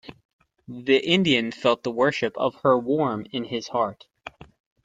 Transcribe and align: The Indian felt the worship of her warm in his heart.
The 0.67 0.97
Indian 0.97 1.51
felt 1.51 1.83
the 1.83 1.91
worship 1.91 2.35
of 2.35 2.55
her 2.63 2.75
warm 2.75 3.27
in 3.33 3.43
his 3.43 3.67
heart. 3.67 4.07